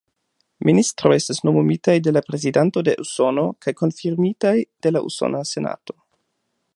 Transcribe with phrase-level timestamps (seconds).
[0.67, 6.01] Ministroj estas nomumitaj de la Prezidanto de Usono kaj konfirmitaj de la Usona Senato.